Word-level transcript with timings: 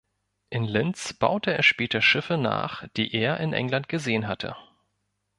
In 0.49 0.63
Linz 0.63 1.13
baute 1.13 1.53
er 1.53 1.61
später 1.61 2.01
Schiffe 2.01 2.35
nach, 2.35 2.87
die 2.97 3.13
er 3.13 3.39
in 3.39 3.53
England 3.53 3.87
gesehen 3.87 4.27
hatte. 4.27 4.55